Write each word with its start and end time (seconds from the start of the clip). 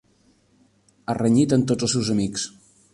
Ha 1.13 1.17
renyit 1.19 1.55
amb 1.59 1.71
tots 1.73 1.89
els 1.89 1.97
seus 1.99 2.13
amics. 2.19 2.53